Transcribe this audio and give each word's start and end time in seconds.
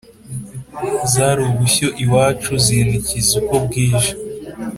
Zari 1.11 1.41
ubushyo 1.51 1.87
iwacu 2.03 2.51
Zinikiza 2.63 3.33
uko 3.41 3.53
bwije 3.65 4.11